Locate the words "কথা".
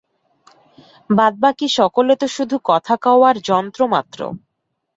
2.63-2.93